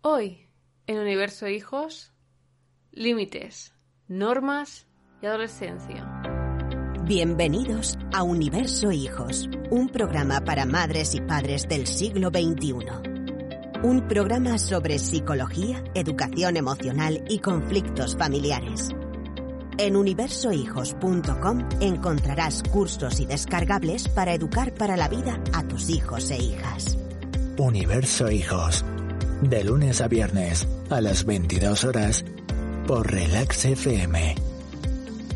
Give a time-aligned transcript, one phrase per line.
[0.00, 0.48] Hoy,
[0.86, 2.14] en Universo Hijos,
[2.90, 3.74] límites,
[4.08, 4.86] normas
[5.20, 6.22] y adolescencia.
[7.04, 12.86] Bienvenidos a Universo Hijos, un programa para madres y padres del siglo XXI.
[13.82, 18.88] Un programa sobre psicología, educación emocional y conflictos familiares.
[19.76, 26.38] En universohijos.com encontrarás cursos y descargables para educar para la vida a tus hijos e
[26.38, 26.96] hijas.
[27.58, 28.84] Universo Hijos.
[29.42, 32.24] De lunes a viernes a las 22 horas
[32.86, 34.34] por Relax FM.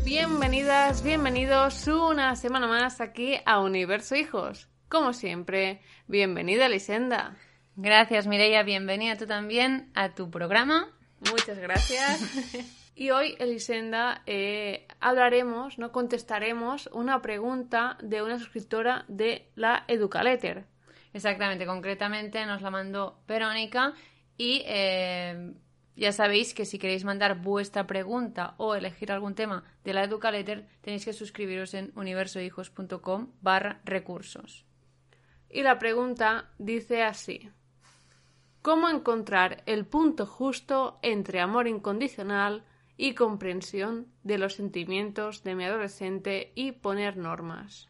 [0.03, 4.67] Bienvenidas, bienvenidos una semana más aquí a Universo Hijos.
[4.89, 7.37] Como siempre, bienvenida Lisenda.
[7.75, 10.89] Gracias Mireia, bienvenida tú también a tu programa.
[11.19, 12.21] Muchas gracias.
[12.95, 20.65] y hoy, Elisenda, eh, hablaremos, no contestaremos una pregunta de una suscriptora de la Educaletter.
[21.17, 23.95] Exactamente, concretamente nos la mandó Verónica
[24.37, 25.51] y eh,
[25.95, 30.67] ya sabéis que si queréis mandar vuestra pregunta o elegir algún tema de la Educaletter
[30.81, 34.67] tenéis que suscribiros en universohijos.com barra recursos.
[35.49, 37.49] Y la pregunta dice así.
[38.61, 42.63] ¿Cómo encontrar el punto justo entre amor incondicional
[42.95, 47.89] y comprensión de los sentimientos de mi adolescente y poner normas?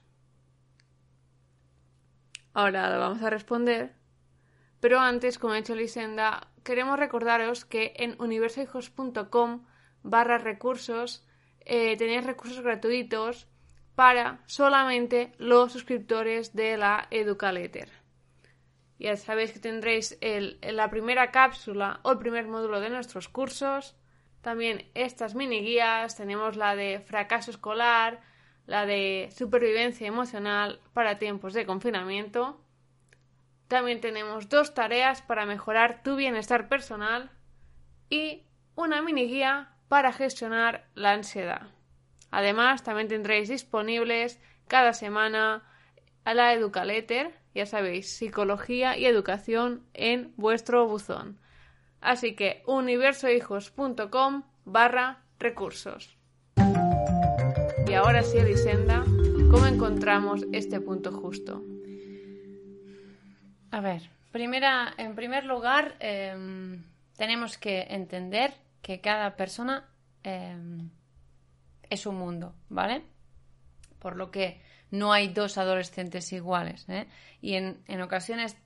[2.58, 3.94] Ahora lo vamos a responder.
[4.80, 9.68] Pero antes, como ha dicho Lisenda, queremos recordaros que en universohijos.com
[10.02, 11.24] barra recursos
[11.60, 13.48] eh, tenéis recursos gratuitos
[13.94, 17.92] para solamente los suscriptores de la Educaletter.
[18.98, 20.18] Ya sabéis que tendréis
[20.64, 23.96] la primera cápsula o el primer módulo de nuestros cursos.
[24.42, 26.18] También estas mini guías.
[26.18, 28.20] Tenemos la de fracaso escolar,
[28.68, 32.62] la de supervivencia emocional para tiempos de confinamiento.
[33.68, 37.32] También tenemos dos tareas para mejorar tu bienestar personal
[38.10, 38.44] y
[38.76, 41.68] una mini guía para gestionar la ansiedad.
[42.30, 45.64] Además, también tendréis disponibles cada semana
[46.26, 51.40] a la Educaletter, ya sabéis, psicología y educación en vuestro buzón.
[52.02, 56.17] Así que universohijos.com barra recursos.
[57.88, 59.06] Y ahora sí, Elisenda,
[59.50, 61.64] ¿cómo encontramos este punto justo?
[63.72, 66.84] A ver, primera, en primer lugar, em,
[67.16, 69.88] tenemos que entender que cada persona
[70.24, 70.90] em,
[71.90, 73.04] es un mundo, ¿vale?
[74.00, 74.62] Por lo que
[74.92, 76.86] no hay dos adolescentes iguales.
[76.90, 77.08] ¿eh?
[77.40, 78.58] Y en, en, ocasiones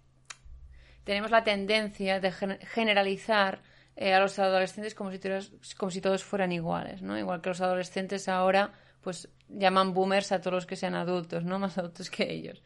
[1.04, 3.62] tenemos la tendencia de generalizar
[3.96, 7.20] eh, a los adolescentes como si, todos, como si todos fueran iguales, ¿no?
[7.20, 11.60] Igual que los adolescentes ahora pues llaman boomers a todos los que sean adultos, ¿no?
[11.60, 12.64] Más adultos que ellos.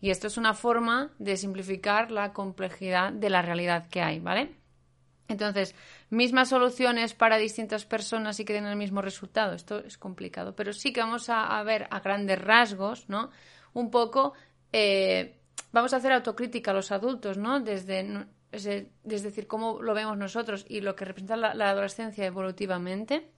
[0.00, 4.54] Y esto es una forma de simplificar la complejidad de la realidad que hay, ¿vale?
[5.28, 5.74] Entonces,
[6.10, 9.54] mismas soluciones para distintas personas y que den el mismo resultado.
[9.54, 13.30] Esto es complicado, pero sí que vamos a, ver a grandes rasgos, ¿no?
[13.72, 14.34] Un poco,
[14.72, 15.40] eh,
[15.72, 17.58] vamos a hacer autocrítica a los adultos, ¿no?
[17.60, 18.64] Desde, es,
[19.02, 23.30] decir, cómo lo vemos nosotros y lo que representa la adolescencia evolutivamente.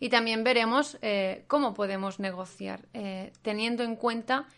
[0.00, 4.48] Y también veremos eh, cómo podemos negociar, eh, teniendo en cuenta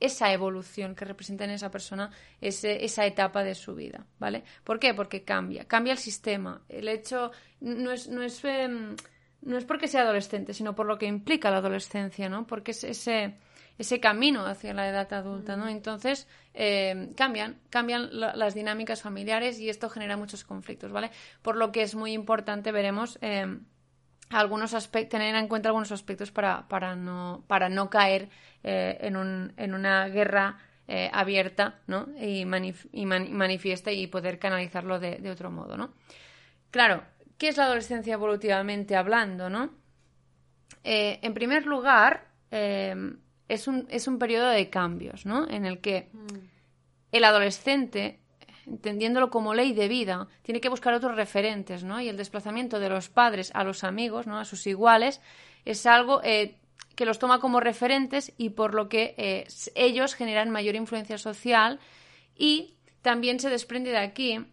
[0.00, 2.10] esa evolución que representa en esa persona
[2.40, 4.44] esa etapa de su vida, ¿vale?
[4.62, 4.94] ¿Por qué?
[4.94, 6.62] Porque cambia, cambia el sistema.
[6.68, 8.96] El hecho no es, no es, em,
[9.42, 12.46] no es porque sea adolescente, sino por lo que implica la adolescencia, ¿no?
[12.46, 13.36] Porque es ese,
[13.78, 15.68] ese camino hacia la edad adulta, ¿no?
[15.68, 21.10] Entonces, em, cambian, cambian las dinámicas familiares y esto genera muchos conflictos, ¿vale?
[21.42, 23.64] Por lo que es muy importante, veremos, em,
[24.30, 28.28] algunos aspectos, tener en cuenta algunos aspectos para, para, no, para no caer
[28.62, 32.08] eh, en, un, en una guerra eh, abierta ¿no?
[32.20, 35.76] y, manifiesta y poder canalizarlo de, otro modo.
[35.76, 35.94] ¿no?
[36.70, 37.02] Claro,
[37.38, 39.50] ¿qué es la adolescencia evolutivamente hablando?
[39.50, 39.70] ¿no?
[40.82, 45.48] Eh, en primer lugar, es, un, es un periodo de cambios ¿no?
[45.50, 46.38] en el que mm.
[47.10, 48.20] el adolescente
[48.66, 52.00] entendiéndolo como ley de vida, tiene que buscar otros referentes, ¿no?
[52.00, 54.38] Y el desplazamiento de los padres a los amigos, ¿no?
[54.38, 55.20] A sus iguales,
[55.64, 56.56] es algo eh,
[56.94, 61.80] que los toma como referentes y por lo que eh, ellos generan mayor influencia social
[62.36, 64.46] y también se desprende de aquí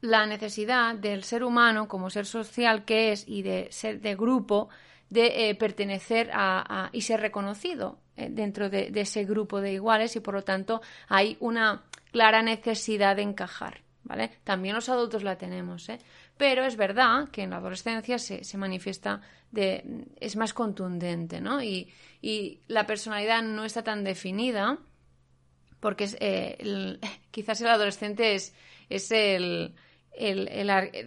[0.00, 4.68] la necesidad del ser humano como ser social que es y de ser de grupo,
[5.10, 10.34] de eh, pertenecer a, y ser reconocido dentro de, ese grupo de iguales y por
[10.34, 11.82] lo tanto hay una
[12.16, 13.82] clara necesidad de encajar.
[14.02, 14.30] ¿Vale?
[14.44, 15.98] También los adultos la tenemos, ¿eh?
[16.38, 19.20] pero es verdad que en la adolescencia se, se manifiesta
[19.50, 21.60] de, es más contundente, ¿no?
[21.60, 21.92] Y,
[22.22, 24.78] y, la personalidad no está tan definida
[25.80, 27.00] porque es, el,
[27.32, 28.54] quizás el adolescente es,
[28.88, 29.74] es el,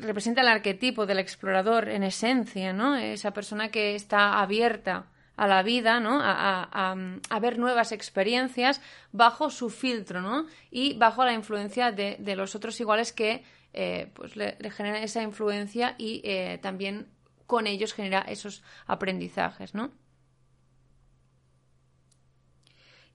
[0.02, 2.98] representa el arquetipo del explorador en esencia, ¿no?
[2.98, 5.08] Esa persona que está abierta
[5.40, 6.20] a la vida, ¿no?
[6.22, 8.82] A, ver nuevas experiencias
[9.14, 10.48] bajo su filtro, ¿no?
[10.70, 15.96] Y bajo la influencia de, los otros iguales que eh, pues le, generan esa influencia
[15.98, 17.08] y eh, también
[17.48, 19.94] con ellos genera esos aprendizajes, ¿no?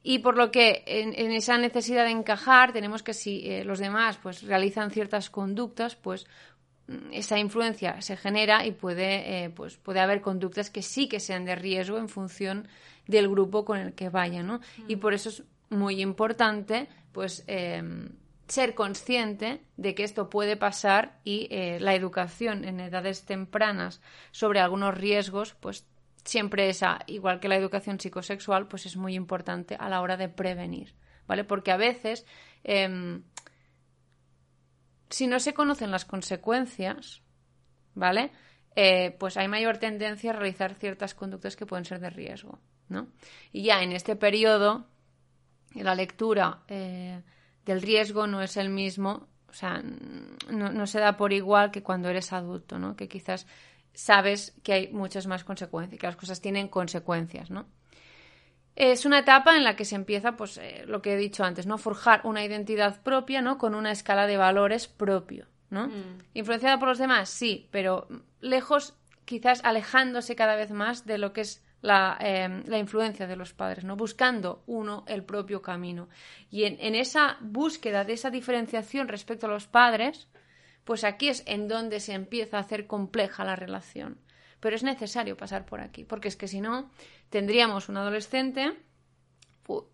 [0.02, 4.18] Y por lo que en, esa necesidad de encajar, tenemos que si eh, los demás
[4.22, 6.26] pues realizan ciertas conductas, pues
[7.12, 11.44] esa influencia se genera y puede, eh, pues, puede haber conductas que sí que sean
[11.44, 12.68] de riesgo en función
[13.06, 14.60] del grupo con el que vayan, ¿no?
[14.88, 18.10] Y por eso es muy importante, pues, em,
[18.48, 24.02] ser consciente de que esto puede pasar y eh, la educación en edades tempranas
[24.32, 25.86] sobre algunos riesgos, pues
[26.24, 30.28] siempre esa, igual que la educación psicosexual, pues es muy importante a la hora de
[30.28, 30.94] prevenir,
[31.26, 31.44] ¿vale?
[31.44, 32.26] Porque a veces,
[32.64, 33.22] em,
[35.14, 37.22] si no se conocen las consecuencias,
[37.94, 38.32] ¿vale?
[38.74, 42.58] Eh, pues hay mayor tendencia a realizar ciertas conductas que pueden ser de riesgo,
[42.88, 43.06] ¿no?
[43.52, 44.88] Y ya en este periodo,
[45.72, 47.22] la lectura eh,
[47.64, 49.80] del riesgo no es el mismo, o sea,
[50.50, 52.96] no, no se da por igual que cuando eres adulto, ¿no?
[52.96, 53.46] Que quizás
[53.92, 57.66] sabes que hay muchas más consecuencias, que las cosas tienen consecuencias, ¿no?
[58.76, 61.66] Es una etapa en la que se empieza, pues, eh, lo que he dicho antes,
[61.66, 61.78] ¿no?
[61.78, 63.56] Forjar una identidad propia, ¿no?
[63.56, 65.88] Con una escala de valores propio, ¿no?
[65.88, 66.18] Mm.
[66.34, 68.08] Influenciada por los demás, sí, pero
[68.40, 68.94] lejos,
[69.24, 73.84] quizás alejándose cada vez más de lo que es la, em, influencia de los padres,
[73.84, 73.94] ¿no?
[73.94, 76.08] Buscando uno el propio camino.
[76.50, 80.28] Y en esa búsqueda de esa diferenciación respecto a los padres,
[80.84, 84.18] pues aquí es en donde se empieza a hacer compleja la relación.
[84.64, 86.90] Pero es necesario pasar por aquí, porque es que si no,
[87.28, 88.72] tendríamos un adolescente,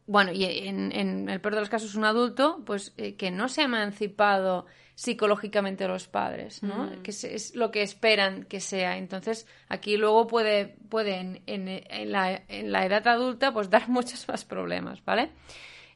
[0.06, 3.62] bueno, y en, el peor de los casos un adulto, pues eh, que no se
[3.62, 6.84] ha emancipado psicológicamente los padres, ¿no?
[6.84, 7.02] Mm.
[7.02, 8.96] Que es, lo que esperan que sea.
[8.96, 14.44] Entonces, aquí luego puede, puede en, la, en la edad adulta, pues dar muchos más
[14.44, 15.32] problemas, ¿vale?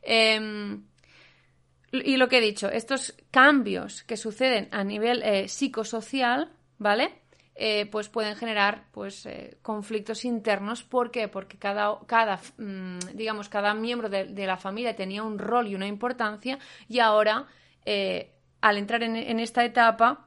[0.02, 0.80] Eh,
[1.92, 7.22] y lo que he dicho, estos cambios que suceden a nivel eh, psicosocial, ¿vale?
[7.56, 10.82] Eh, pues pueden generar pues eh, conflictos internos.
[10.82, 11.28] ¿Por qué?
[11.28, 15.86] Porque cada, cada mm, digamos, cada miembro de, la familia tenía un rol y una
[15.86, 16.58] importancia
[16.88, 17.46] y ahora,
[18.60, 20.26] al entrar en, en, esta etapa,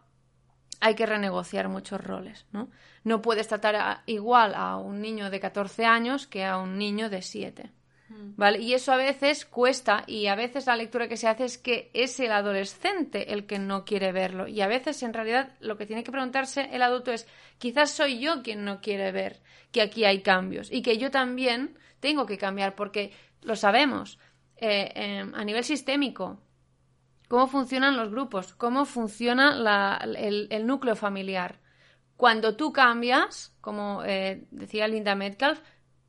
[0.80, 2.70] hay que renegociar muchos roles, ¿no?
[3.04, 7.22] No puedes tratar igual a un niño de 14 años que a un niño de
[7.22, 7.72] 7.
[8.60, 11.92] Y eso a veces cuesta y a veces la lectura que se hace es que
[11.94, 14.48] es el adolescente el que no quiere verlo.
[14.48, 17.28] Y a veces en realidad lo que tiene que preguntarse el adulto es
[17.58, 21.78] quizás soy yo quien no quiere ver que aquí hay cambios y que yo también
[22.00, 23.12] tengo que cambiar porque
[23.42, 24.20] lo sabemos
[24.58, 26.42] eh, em, a nivel sistémico
[27.28, 29.58] cómo funcionan los grupos, cómo funciona
[30.04, 31.60] el, núcleo familiar.
[32.16, 35.60] Cuando tú cambias, como eh, decía Linda Metcalf,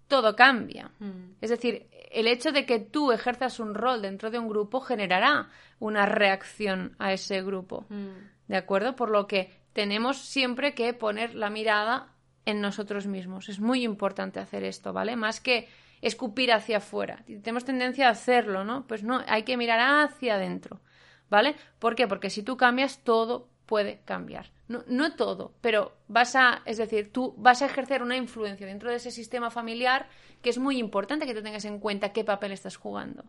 [0.09, 0.91] todo cambia.
[0.99, 1.37] Mm.
[1.41, 5.51] Es decir, el hecho de que tú ejerzas un rol dentro de un grupo generará
[5.79, 7.87] una reacción a ese grupo.
[7.89, 8.49] Mm.
[8.49, 8.97] ¿De acuerdo?
[8.97, 12.09] Por lo que tenemos siempre que poner la mirada
[12.47, 13.49] en nosotros mismos.
[13.49, 15.17] Es muy importante hacer esto, ¿vale?
[15.17, 15.69] Más que
[16.01, 17.23] escupir hacia afuera.
[17.27, 18.87] Tenemos tendencia a hacerlo, ¿no?
[18.87, 20.81] Pues no, hay que mirar hacia adentro,
[21.29, 21.57] ¿vale?
[21.79, 22.09] ¿Por qué?
[22.09, 24.51] Porque si tú cambias, todo puede cambiar.
[24.67, 28.91] No, no, todo, pero vas a, es decir, tú vas a ejercer una influencia dentro
[28.91, 30.09] de ese sistema familiar
[30.43, 33.25] que es muy importante que tú tengas en cuenta qué papel estás jugando,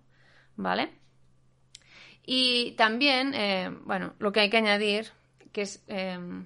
[0.55, 0.91] ¿vale?
[2.25, 5.11] Y también, eh, bueno, lo que hay que añadir,
[5.51, 6.45] que es em,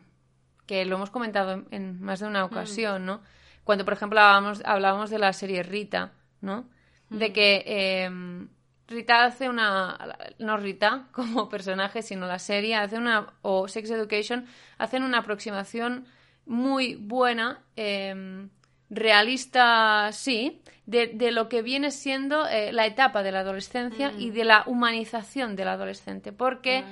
[0.66, 2.46] que lo hemos comentado en, más de una mm.
[2.46, 3.22] ocasión, ¿no?
[3.64, 6.68] Cuando, por ejemplo, hablábamos, hablábamos de la serie Rita, ¿no?
[7.10, 7.34] De mm.
[7.34, 8.50] que em,
[8.88, 9.98] Rita hace una.
[10.40, 13.34] No Rita como personaje, sino la serie, hace una.
[13.42, 14.46] o Sex Education,
[14.78, 16.06] hacen una aproximación
[16.46, 18.50] muy buena, em,
[18.90, 24.34] realista, sí, de, lo que viene siendo eh, la etapa de la adolescencia y mm.
[24.34, 26.34] de la humanización del adolescente.
[26.34, 26.84] Porque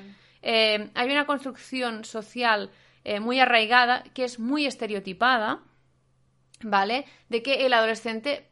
[0.42, 2.72] em, hay una construcción social
[3.04, 5.60] eh, muy arraigada que es muy estereotipada,
[6.64, 7.06] ¿vale?
[7.30, 8.51] De que el adolescente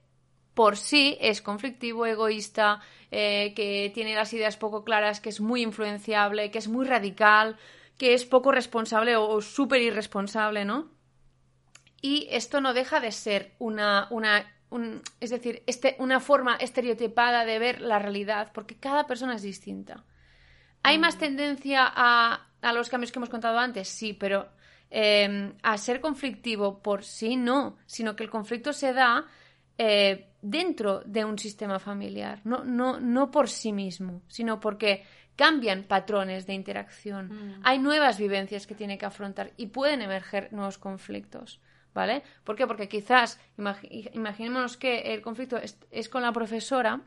[0.60, 5.62] por sí es conflictivo, egoísta, eh, que tiene las ideas poco claras, que es muy
[5.62, 7.56] influenciable, que es muy radical,
[7.98, 10.92] que es poco responsable o, súper irresponsable, ¿no?
[12.02, 14.54] Y esto no deja de ser una, una
[15.22, 20.04] es decir, este, una forma estereotipada de ver la realidad, porque cada persona es distinta.
[20.84, 21.20] ¿Hay más mm.
[21.20, 23.88] tendencia a, a los cambios que hemos contado antes?
[23.88, 24.50] Sí, pero
[24.92, 29.28] Em, a ser conflictivo por sí no, sino que el conflicto se da
[29.78, 35.04] eh, dentro de un sistema familiar, no, no, no por sí mismo, sino porque
[35.36, 37.62] cambian patrones de interacción, mm.
[37.64, 41.62] hay nuevas vivencias que tiene que afrontar y pueden emerger nuevos conflictos.
[41.92, 42.22] ¿Vale?
[42.44, 42.68] ¿Por qué?
[42.68, 43.42] Porque quizás,
[44.14, 47.02] imaginémonos que el conflicto es, con la profesora,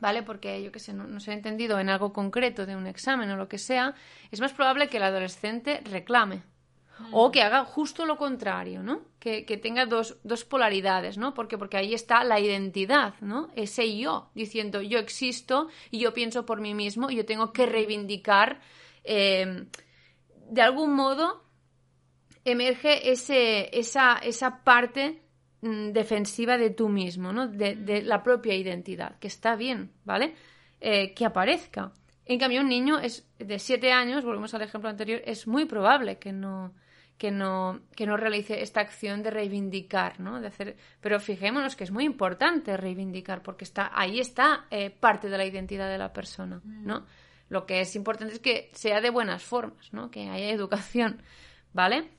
[0.00, 0.22] ¿vale?
[0.22, 3.30] Porque yo que sé, no, no, se ha entendido en algo concreto de un examen
[3.30, 3.94] o lo que sea,
[4.30, 6.42] es más probable que el adolescente reclame,
[7.12, 9.02] o que haga justo lo contrario, ¿no?
[9.18, 11.34] Que, tenga dos, dos, polaridades, ¿no?
[11.34, 13.48] Porque, porque ahí está la identidad, ¿no?
[13.56, 17.66] Ese yo, diciendo yo existo y yo pienso por mí mismo y yo tengo que
[17.66, 18.60] reivindicar.
[19.04, 19.68] Em,
[20.48, 21.44] de algún modo
[22.44, 25.22] emerge ese, esa, esa parte
[25.62, 27.48] mm, defensiva de tú mismo, ¿no?
[27.48, 30.34] De, la propia identidad, que está bien, ¿vale?
[30.80, 31.92] Eh, que aparezca.
[32.24, 36.18] En cambio, un niño es de siete años, volvemos al ejemplo anterior, es muy probable
[36.18, 36.74] que no,
[37.18, 40.40] que no, que no realice esta acción de reivindicar, ¿no?
[40.40, 40.76] De hacer...
[41.00, 45.46] Pero fijémonos que es muy importante reivindicar, porque está, ahí está eh, parte de la
[45.46, 47.00] identidad de la persona, ¿no?
[47.00, 47.04] Mm.
[47.48, 50.10] Lo que es importante es que sea de buenas formas, ¿no?
[50.10, 51.22] Que haya educación,
[51.72, 52.10] ¿vale?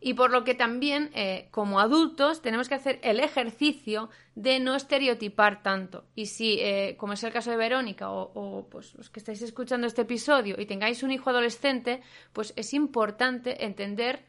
[0.00, 4.76] Y por lo que también eh, como adultos tenemos que hacer el ejercicio de no
[4.76, 6.04] estereotipar tanto.
[6.14, 9.86] Y si, eh, como es el caso de Verónica o, pues, los que estáis escuchando
[9.86, 12.00] este episodio y tengáis un hijo adolescente,
[12.32, 14.24] pues es importante entender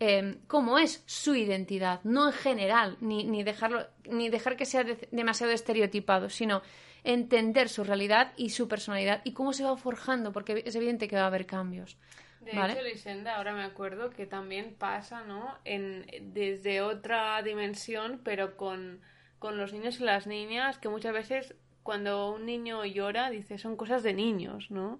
[0.00, 4.84] em, cómo es su identidad, no en general, ni, ni dejarlo, ni dejar que sea
[5.12, 6.62] demasiado estereotipado, sino
[7.04, 11.16] entender su realidad y su personalidad y cómo se va forjando, porque es evidente que
[11.16, 11.96] va a haber cambios.
[12.44, 15.56] De hecho, Lisenda, ahora me acuerdo que también pasa, ¿no?
[15.64, 19.00] En, desde otra dimensión, pero con,
[19.38, 23.76] con los niños y las niñas, que muchas veces cuando un niño llora, dice, son
[23.76, 24.98] cosas de niños, ¿no?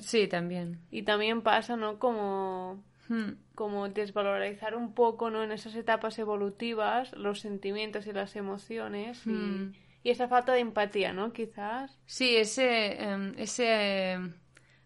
[0.00, 0.78] sí, también.
[0.90, 1.98] Y también pasa, ¿no?
[1.98, 3.30] Como, hmm.
[3.54, 5.42] como desvalorizar un poco, ¿no?
[5.42, 9.72] En esas etapas evolutivas, los sentimientos y las emociones y, hmm.
[10.04, 11.32] y esa falta de empatía, ¿no?
[11.32, 11.98] Quizás.
[12.06, 14.18] Sí, ese, em, ese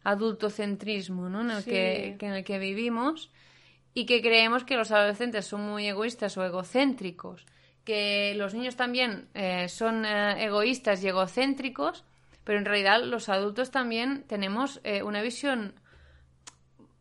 [0.05, 1.41] adultocentrismo ¿no?
[1.41, 3.31] en, el que, en el que vivimos
[3.95, 7.47] y que creemos que los adolescentes son muy egoístas o egocéntricos,
[7.85, 12.05] que los niños también eh, son eh, egoístas y egocéntricos,
[12.45, 15.75] pero en realidad los adultos también tenemos eh, una visión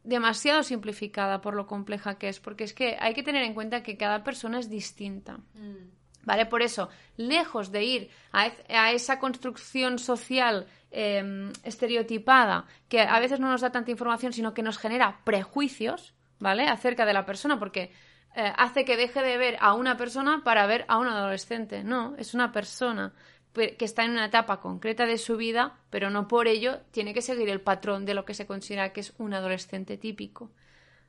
[0.04, 3.84] demasiado simplificada por lo compleja que es, porque es que hay que tener en cuenta
[3.84, 5.38] que cada persona es distinta.
[5.54, 5.92] Mm.
[6.26, 6.46] ¿Vale?
[6.46, 13.50] Por eso, lejos de ir a, esa construcción social em, estereotipada, que a veces no
[13.50, 16.68] nos da tanta información, sino que nos genera prejuicios, ¿vale?
[16.68, 17.92] Acerca de la persona, porque
[18.36, 21.84] eh, hace que deje de ver a una persona para ver a un adolescente.
[21.84, 23.14] No, es una persona
[23.54, 27.22] que está en una etapa concreta de su vida, pero no por ello tiene que
[27.22, 30.52] seguir el patrón de lo que se considera que es un adolescente típico.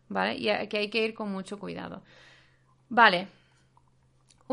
[0.08, 0.34] ¿Vale?
[0.36, 2.02] Y que hay que ir con mucho cuidado.
[2.90, 3.28] Vale,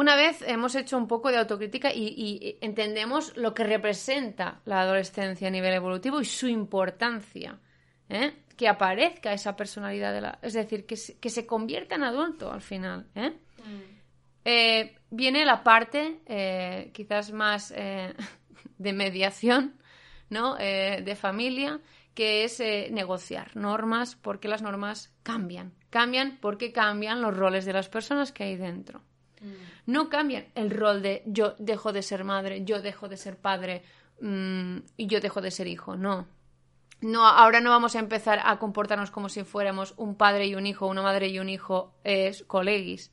[0.02, 5.48] una vez hemos hecho un poco de autocrítica y, entendemos lo que representa la adolescencia
[5.48, 7.60] a nivel evolutivo y su importancia,
[8.10, 8.34] ¿eh?
[8.58, 10.40] que aparezca esa personalidad de la...
[10.42, 13.06] Es decir, que se, que se convierta en adulto al final.
[13.14, 13.30] ¿eh?
[13.30, 13.82] Mm.
[14.44, 17.72] Eh, viene la parte quizás más
[18.78, 19.76] de mediación,
[20.32, 20.56] ¿no?
[20.56, 21.80] de familia,
[22.16, 25.74] que es negociar normas porque las normas cambian.
[25.92, 29.04] Cambian porque cambian los roles de las personas que hay dentro.
[29.86, 33.84] No cambian el rol de yo dejo de ser madre, yo dejo de ser padre
[34.20, 35.96] mm, y yo dejo de ser hijo.
[35.96, 36.28] No.
[37.02, 40.68] No, ahora no vamos a empezar a comportarnos como si fuéramos un padre y un
[40.68, 43.12] hijo, una madre y un hijo es colegis.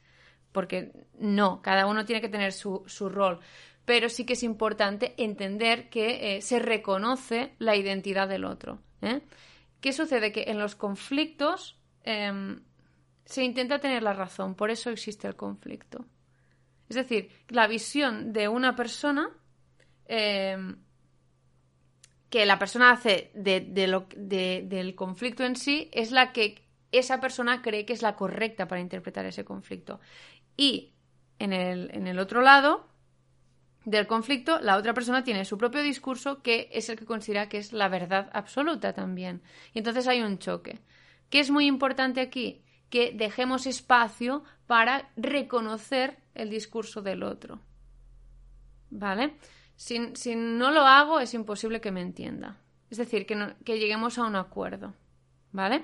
[0.53, 3.41] Porque no, cada uno tiene que tener su, rol.
[3.87, 8.81] Pero sí que es importante entender que eh, se reconoce la identidad del otro.
[9.01, 9.23] ¿eh?
[9.81, 10.33] ¿Qué sucede?
[10.33, 12.61] Que en los conflictos em,
[13.25, 16.05] se intenta tener la razón, por eso existe el conflicto.
[16.89, 19.31] Es decir, la visión de una persona
[20.07, 20.77] em,
[22.31, 27.85] que la persona hace de, del conflicto en sí es la que esa persona cree
[27.85, 30.01] que es la correcta para interpretar ese conflicto.
[30.57, 30.95] Y
[31.39, 32.89] en el, en el otro lado
[33.85, 37.59] del conflicto, la otra persona tiene su propio discurso que es el que considera que
[37.59, 39.43] es la verdad absoluta también.
[39.73, 40.81] Y entonces hay un choque.
[41.31, 42.63] ¿Qué es muy importante aquí?
[42.91, 47.61] Que dejemos espacio para reconocer el discurso del otro.
[48.91, 49.37] ¿vale?
[49.77, 52.57] Si, si no lo hago, es imposible que me entienda.
[52.91, 54.95] Es decir, que, no- que lleguemos a un acuerdo,
[55.53, 55.83] ¿vale?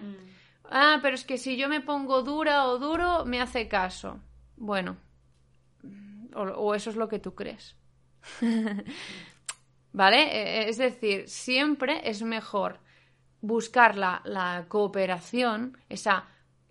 [0.70, 4.18] Ah, pero es que si yo me pongo dura o duro, me hace caso.
[4.56, 4.96] Bueno,
[6.34, 7.76] o, o eso es lo que tú crees.
[9.92, 10.22] ¿Vale?
[10.64, 12.80] Eh, Es decir, siempre es mejor
[13.40, 16.24] buscar la, la cooperación, esa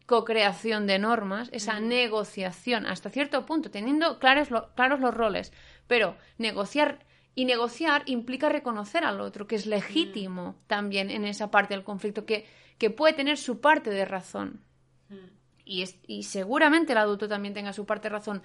[0.06, 5.54] co-creación de normas, esa negociación hasta cierto punto, teniendo claros, lo- claros los roles,
[5.88, 7.00] pero negociar
[7.36, 12.26] y negociar implica reconocer al otro, que es legítimo también en esa parte del conflicto,
[12.26, 12.46] que,
[12.78, 14.62] que puede tener su parte de razón.
[15.66, 18.44] Y, es- y seguramente el adulto también tenga su parte de razón,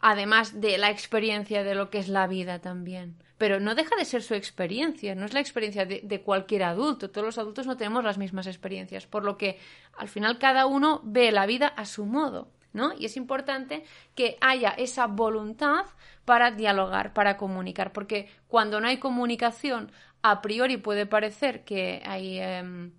[0.00, 3.16] además de la experiencia de lo que es la vida también.
[3.36, 7.10] Pero no deja de ser su experiencia, no es la experiencia de, cualquier adulto.
[7.10, 9.58] Todos los adultos no tenemos las mismas experiencias, por lo que
[9.96, 12.50] al final cada uno ve la vida a su modo.
[12.72, 12.92] ¿no?
[12.98, 15.86] Y es importante que haya esa voluntad
[16.24, 19.90] para dialogar, para comunicar, porque cuando no hay comunicación,
[20.22, 22.92] a priori puede parecer que hay em,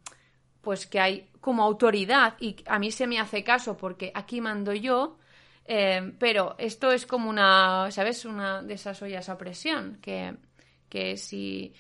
[0.62, 4.74] pues que hay como autoridad y a mí se me hace caso porque aquí mando
[4.74, 5.18] yo,
[5.72, 8.26] eh, pero esto es como una, ¿sabes?
[8.26, 10.36] Una de esas ollas a presión, que,
[10.90, 11.76] que si,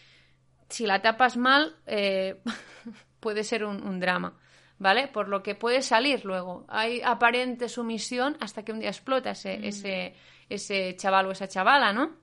[0.69, 2.39] si la tapas mal eh,
[3.19, 4.37] puede ser un, un drama,
[4.77, 5.07] ¿vale?
[5.07, 6.67] Por lo que puede salir luego.
[6.69, 10.13] Hay aparente sumisión hasta que un día explota ese, ese,
[10.49, 12.15] ese chaval o esa chavala, ¿no?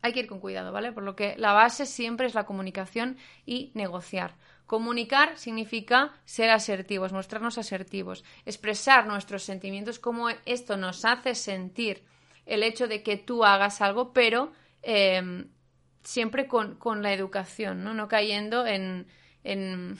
[0.00, 0.92] hay que ir con cuidado, ¿vale?
[0.92, 4.36] Por lo que la base siempre es la comunicación y negociar.
[4.68, 12.04] Comunicar significa ser asertivos, mostrarnos asertivos, expresar nuestros sentimientos, como esto nos hace sentir
[12.44, 15.46] el hecho de que tú hagas algo, pero eh,
[16.02, 17.94] siempre con, con la educación, ¿no?
[17.94, 19.06] No cayendo en,
[19.42, 19.96] en,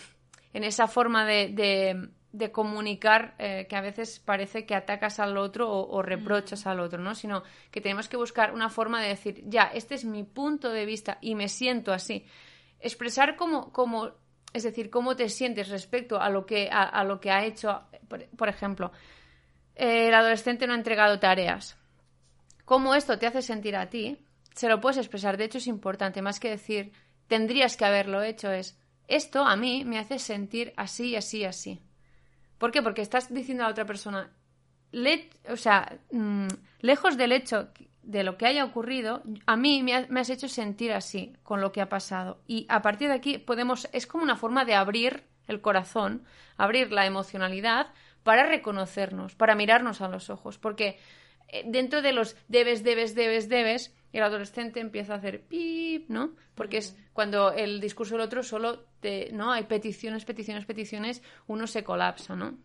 [0.53, 5.39] en esa forma de, de, de comunicar eh, que a veces parece que atacas al
[5.39, 7.15] otro o, o reprochas al otro, ¿no?
[7.15, 10.85] Sino que tenemos que buscar una forma de decir, ya, este es mi punto de
[10.85, 12.27] vista y me siento así.
[12.81, 14.13] Expresar como, como
[14.53, 17.83] es decir, cómo te sientes respecto a lo que, a, lo que ha hecho,
[18.37, 18.93] por, ejemplo,
[19.75, 21.77] el adolescente no ha entregado tareas.
[22.65, 24.19] ¿Cómo esto te hace sentir a ti?
[24.55, 25.37] Se lo puedes expresar.
[25.37, 26.23] De hecho, es importante.
[26.23, 26.93] Más que decir,
[27.29, 31.81] tendrías que haberlo hecho, es, esto a mí me hace sentir así, así, así.
[32.59, 32.83] ¿Por qué?
[32.83, 34.31] Porque estás diciendo a otra persona,
[35.49, 36.49] o sea, mmm,
[36.81, 37.69] lejos del hecho
[38.09, 41.61] de lo que haya ocurrido, a mí me, ha, me, has hecho sentir así con
[41.61, 42.41] lo que ha pasado.
[42.47, 46.25] Y a partir de aquí podemos, es como una forma de abrir el corazón,
[46.57, 47.93] abrir la emocionalidad
[48.23, 50.57] para reconocernos, para mirarnos a los ojos.
[50.57, 50.99] Porque
[51.67, 56.35] dentro de los debes, debes, debes, debes, el adolescente empieza a hacer pip, ¿no?
[56.55, 59.53] Porque es cuando el discurso del otro solo te, ¿no?
[59.53, 62.57] Hay peticiones, peticiones, peticiones, uno se colapsa, ¿no?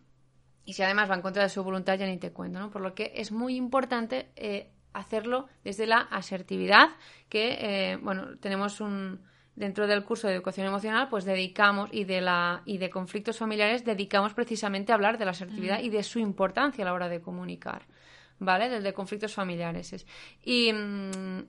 [0.64, 2.70] Y si además va en contra de su voluntad, ya ni te cuento, ¿no?
[2.70, 6.90] Por lo que es muy importante eh, hacerlo desde la asertividad,
[7.28, 9.20] que, eh, bueno, tenemos un...
[9.56, 13.84] Dentro del curso de educación emocional, pues dedicamos, y de, la, y de conflictos familiares,
[13.84, 15.84] dedicamos precisamente a hablar de la asertividad mm.
[15.84, 17.82] y de su importancia a la hora de comunicar.
[18.38, 18.68] ¿vale?
[18.68, 20.06] Del de conflictos familiares.
[20.42, 20.70] Y,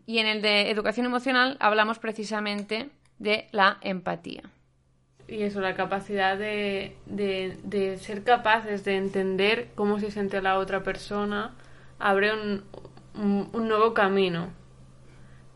[0.05, 4.43] y, en el de educación emocional hablamos precisamente de la empatía.
[5.27, 10.59] Y eso, la capacidad de, de, de ser capaces de entender cómo se siente la
[10.59, 11.55] otra persona,
[11.97, 12.63] abre un,
[13.17, 14.49] un, un, nuevo camino.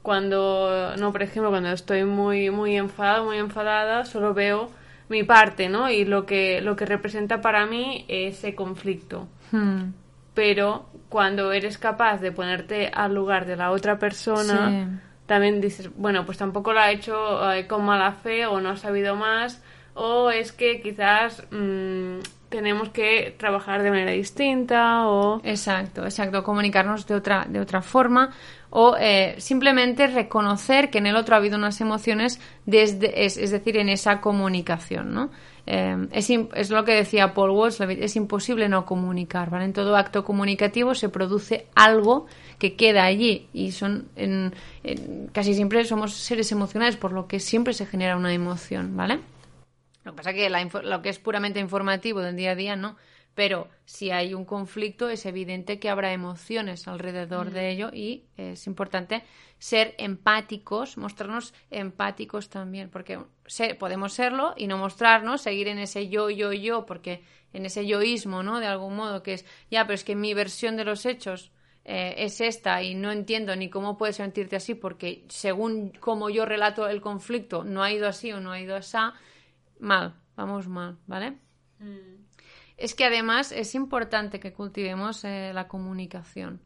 [0.01, 4.69] Cuando, no, por ejemplo, cuando estoy muy, muy enfadado, muy enfadada, solo veo
[5.09, 5.89] mi parte, ¿no?
[5.89, 9.27] Y lo que, lo que representa para mí ese conflicto.
[9.51, 9.89] Hmm
[10.39, 14.99] pero cuando eres capaz de ponerte al lugar de la otra persona, sí.
[15.25, 18.77] también dices, bueno, pues tampoco lo ha hecho eh, con mala fe o no ha
[18.77, 19.61] sabido más,
[19.95, 22.19] o es que quizás mmm,
[22.49, 25.41] tenemos que trabajar de manera distinta o...
[25.43, 28.31] Exacto, exacto, comunicarnos de otra, de otra forma
[28.71, 33.51] o eh, simplemente reconocer que en el otro ha habido unas emociones desde, es, es
[33.51, 35.31] decir, en esa comunicación, ¿no?
[35.65, 39.65] Eh, es, es, lo que decía Paul Walsh, es imposible no comunicar, ¿vale?
[39.65, 45.53] En todo acto comunicativo se produce algo que queda allí y son en, en, casi
[45.53, 49.19] siempre somos seres emocionales, por lo que siempre se genera una emoción, ¿vale?
[50.03, 52.75] Lo que pasa es que la, lo que es puramente informativo del día a día,
[52.75, 52.97] no.
[53.35, 57.53] Pero si hay un conflicto, es evidente que habrá emociones alrededor mm.
[57.53, 59.23] de ello y es importante
[59.59, 66.09] ser empáticos, mostrarnos empáticos también, porque se, podemos serlo y no mostrarnos, seguir en ese
[66.09, 68.59] yo, yo, yo, porque en ese yoísmo, ¿no?
[68.59, 71.51] De algún modo, que es, ya, pero es que mi versión de los hechos
[71.85, 76.45] eh, es esta y no entiendo ni cómo puedes sentirte así, porque según como yo
[76.45, 78.97] relato el conflicto, no ha ido así o no ha ido así,
[79.79, 81.37] mal, vamos mal, ¿vale?
[81.79, 82.25] Mm.
[82.77, 86.61] Es que además es importante que cultivemos eh, la comunicación.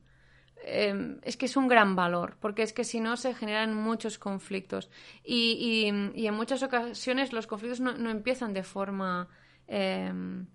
[0.66, 4.18] em, es que es un gran valor, porque es que si no se generan muchos
[4.18, 4.90] conflictos.
[5.24, 5.84] Y,
[6.16, 9.28] y, en muchas ocasiones los conflictos no, no empiezan de forma
[9.68, 10.48] em,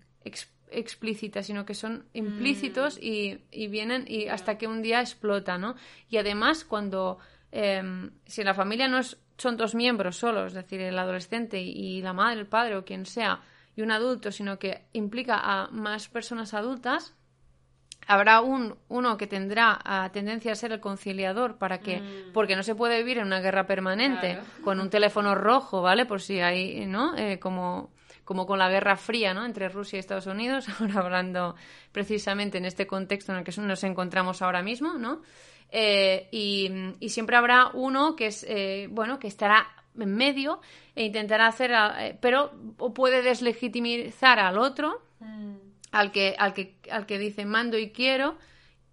[0.71, 3.03] explícita, sino que son implícitos mm.
[3.03, 5.75] y, y, vienen y hasta que un día explota, ¿no?
[6.09, 7.19] Y además cuando
[7.51, 8.99] em, si la familia no
[9.39, 13.05] son dos miembros solos, es decir, el adolescente y la madre, el padre o quien
[13.05, 13.41] sea,
[13.75, 17.15] y un adulto, sino que implica a más personas adultas,
[18.07, 22.33] habrá un, uno que tendrá a tendencia a ser el conciliador para que, mm.
[22.33, 26.05] porque no se puede vivir en una guerra permanente con un teléfono rojo, ¿vale?
[26.05, 27.15] Por si hay, ¿no?
[27.17, 27.91] Eh, como,
[28.29, 29.43] como con la Guerra Fría, ¿no?
[29.43, 31.55] Entre Rusia y Estados Unidos, ahora hablando
[31.91, 35.23] precisamente en este contexto en el que nos encontramos ahora mismo, ¿no?
[35.71, 39.67] Eh, y, y, siempre habrá uno que es, eh, bueno, que estará
[39.99, 40.61] en medio
[40.95, 45.55] e intentará hacer, eh, pero o puede deslegitimizar al otro, mm.
[45.91, 48.37] al, que, al, que, al que dice mando y quiero,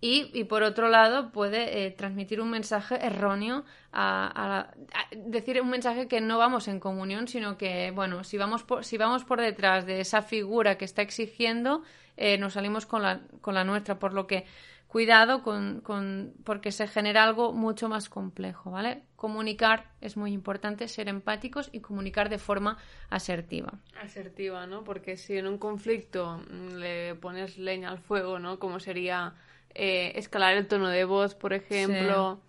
[0.01, 4.73] y, y por otro lado puede eh, transmitir un mensaje erróneo, a,
[5.17, 8.99] decir un mensaje que no vamos en comunión, sino que, bueno, si vamos por, si
[8.99, 11.83] vamos por detrás de esa figura que está exigiendo,
[12.19, 14.45] eh, nos salimos con la, con la nuestra, por lo que
[14.87, 19.03] cuidado con, con, porque se genera algo mucho más complejo, ¿vale?
[19.17, 22.79] Comunicar es muy importante, ser empáticos y comunicar de forma
[23.11, 23.79] asertiva.
[24.01, 24.85] Asertiva, ¿no?
[24.85, 28.59] Porque si en un conflicto mm, le pones leña al fuego, ¿no?
[28.59, 29.35] Como sería
[29.79, 32.41] eh, escalar el tono de voz, por ejemplo,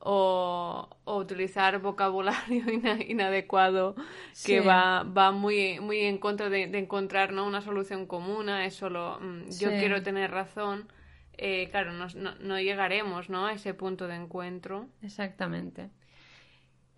[0.00, 2.64] o, utilizar vocabulario
[3.08, 3.94] inadecuado
[4.44, 7.46] que va, va muy, muy en contra de, encontrar ¿no?
[7.46, 10.88] una solución común, es solo mm, yo quiero tener razón
[11.38, 12.06] eh, claro, no,
[12.40, 13.46] no, llegaremos ¿no?
[13.46, 14.88] a ese punto de encuentro.
[15.02, 15.90] Exactamente.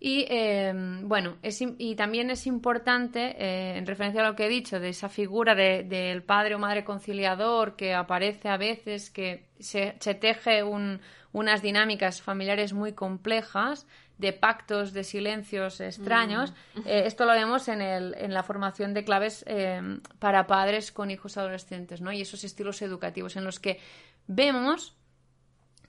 [0.01, 4.49] Y em, bueno, es, y también es importante, eh, en referencia a lo que he
[4.49, 9.91] dicho, de esa figura del padre o madre conciliador que aparece a veces, que se,
[10.21, 13.85] teje unas dinámicas familiares muy complejas,
[14.17, 16.53] de pactos, de silencios extraños.
[16.75, 16.79] Mm.
[16.85, 21.09] Eh, esto lo vemos en, el, en la formación de claves em, para padres con
[21.09, 22.11] hijos adolescentes, ¿no?
[22.11, 23.79] Y esos estilos educativos en los que
[24.27, 24.97] vemos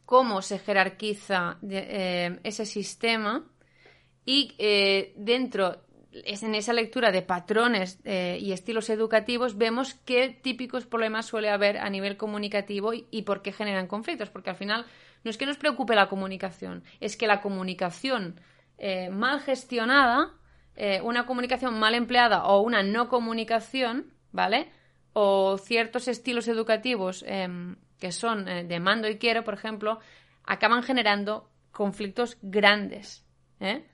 [0.05, 3.45] cómo se jerarquiza eh, ese sistema
[4.25, 10.29] y eh, dentro es en esa lectura de patrones eh, y estilos educativos vemos qué
[10.29, 14.87] típicos problemas suele haber a nivel comunicativo y, por qué generan conflictos, porque al final
[15.23, 18.41] no es que nos preocupe la comunicación, es que la comunicación
[19.13, 20.33] mal gestionada,
[21.03, 24.71] una comunicación mal empleada o una no comunicación, ¿vale?
[25.13, 30.01] O ciertos estilos educativos em, que son eh, de mando y quiero, por ejemplo,
[30.45, 33.25] acaban generando conflictos grandes.
[33.61, 33.85] ¿eh?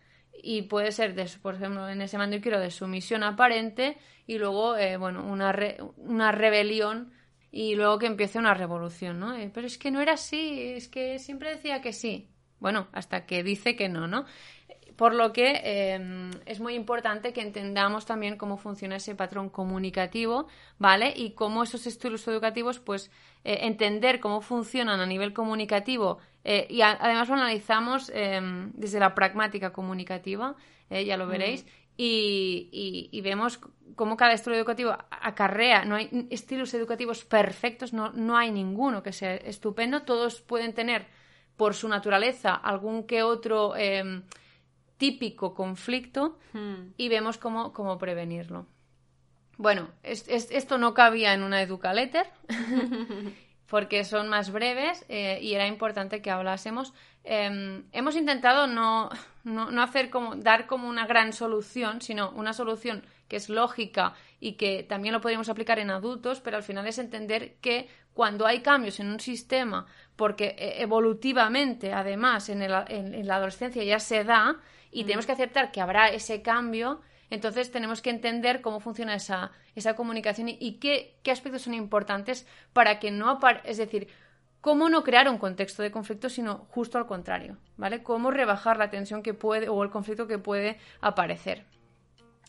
[0.43, 3.97] Y puede ser, de, por ejemplo, en ese mando quiero de sumisión aparente
[4.27, 5.55] y luego, eh, bueno, una,
[5.97, 7.13] una rebelión
[7.51, 9.35] y luego que empiece una revolución, ¿no?
[9.55, 12.29] pero es que no era así, es que siempre decía que sí.
[12.59, 14.25] Bueno, hasta que dice que no, ¿no?
[14.97, 20.47] Por lo que em, es muy importante que entendamos también cómo funciona ese patrón comunicativo,
[20.79, 21.13] ¿vale?
[21.15, 23.11] Y cómo esos estilos educativos, pues,
[23.45, 29.17] eh, entender cómo funcionan a nivel comunicativo eh, y además lo analizamos em, desde la
[29.17, 30.55] pragmática comunicativa,
[30.89, 33.59] eh, ya lo veréis, y, y, vemos
[33.97, 39.13] cómo cada estilo educativo acarrea, no hay estilos educativos perfectos, no, no hay ninguno que
[39.13, 41.07] sea estupendo, todos pueden tener
[41.57, 44.23] por su naturaleza algún que otro em,
[44.97, 46.93] típico conflicto hmm.
[46.97, 48.67] y vemos cómo, cómo prevenirlo.
[49.59, 52.27] Bueno, esto no cabía en una educaletter
[53.69, 56.93] porque son más breves eh, y era importante que hablásemos.
[57.25, 59.09] Em, hemos intentado no,
[59.45, 64.53] no, hacer como, dar como una gran solución, sino una solución que es lógica y
[64.53, 68.61] que también lo podríamos aplicar en adultos, pero al final es entender que cuando hay
[68.61, 74.61] cambios en un sistema, porque eh, evolutivamente, además, en, en la adolescencia ya se da,
[74.97, 79.53] y tenemos que aceptar que habrá ese cambio, entonces tenemos que entender cómo funciona esa,
[79.75, 84.09] esa comunicación y, qué, qué, aspectos son importantes para que no es decir,
[84.63, 88.03] cómo no crear un contexto de conflicto, sino justo al contrario, ¿vale?
[88.03, 91.67] Cómo rebajar la tensión que puede o el conflicto que puede aparecer.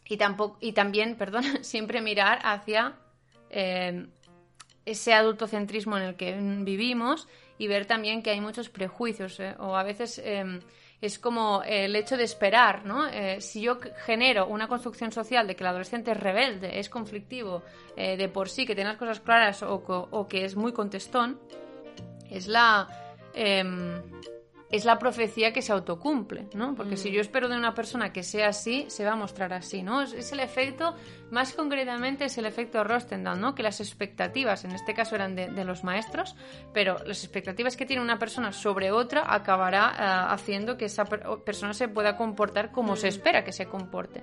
[0.05, 2.95] Y, tampoco, y también, perdón, siempre mirar hacia
[3.49, 4.07] eh,
[4.86, 9.53] ese adultocentrismo en el que vivimos y ver también que hay muchos prejuicios ¿eh?
[9.60, 10.62] o a veces em,
[11.01, 13.07] es como el hecho de esperar, ¿no?
[13.07, 17.63] Eh, si yo genero una construcción social de que el adolescente es rebelde, es conflictivo,
[17.95, 21.39] eh, de por sí, que tiene las cosas claras o, que es muy contestón,
[22.29, 22.88] es la...
[23.33, 24.01] Em,
[24.69, 26.75] es la profecía que se autocumple, ¿no?
[26.75, 29.82] Porque si yo espero de una persona que sea así, se va a mostrar así,
[29.82, 30.01] ¿no?
[30.01, 30.93] Es, el efecto,
[31.32, 33.56] más concretamente es el efecto Rostendal, ¿no?
[33.56, 36.36] Que las expectativas, en este caso eran de, los maestros,
[36.73, 41.73] pero las expectativas que tiene una persona sobre otra acabará eh, haciendo que esa persona
[41.73, 44.21] se pueda comportar como se espera que se comporte,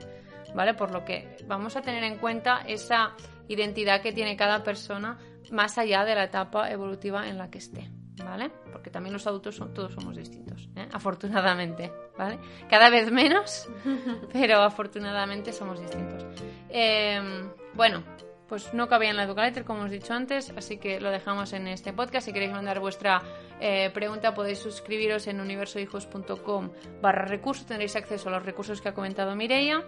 [0.54, 0.74] ¿vale?
[0.74, 3.14] Por lo que vamos a tener en cuenta esa
[3.48, 5.18] identidad que tiene cada persona
[5.50, 7.90] más allá de la etapa evolutiva en la que esté.
[8.22, 8.50] ¿vale?
[8.84, 10.86] Porque también los adultos son, todos somos distintos, ¿eh?
[10.92, 12.38] afortunadamente, ¿vale?
[12.68, 13.66] Cada vez menos,
[14.32, 16.22] pero afortunadamente somos distintos.
[16.68, 18.04] Em, bueno,
[18.46, 21.54] pues no cabía en la Educaletter, como os he dicho antes, así que lo dejamos
[21.54, 22.26] en este podcast.
[22.26, 23.22] Si queréis mandar vuestra
[23.58, 26.70] eh, pregunta, podéis suscribiros en universohijos.com
[27.00, 29.82] barra recursos, tendréis acceso a los recursos que ha comentado Mireia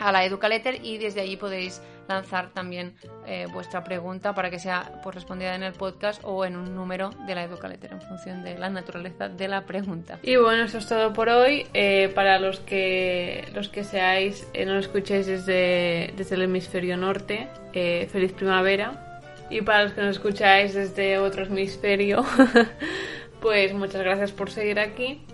[0.00, 2.94] a la Educaletter y desde allí podéis lanzar también
[3.26, 7.34] eh, vuestra pregunta para que sea respondida en el podcast o en un número de
[7.34, 10.18] la Educaletter en función de la naturaleza de la pregunta.
[10.22, 11.66] Y bueno, eso es todo por hoy.
[11.72, 16.96] Eh, para los que los que seáis, eh, no lo escuchéis desde, desde el hemisferio
[16.96, 19.06] norte, feliz primavera.
[19.50, 22.24] Y para los que nos escucháis desde otro hemisferio,
[23.40, 25.24] pues muchas gracias por seguir aquí.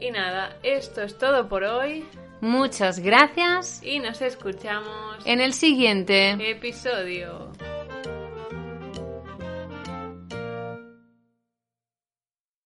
[0.00, 2.04] Y nada, esto es todo por hoy.
[2.42, 3.80] Muchas gracias.
[3.84, 7.51] Y nos escuchamos en el siguiente episodio.